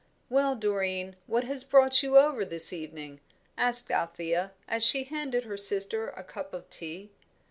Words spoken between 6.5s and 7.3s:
of tea.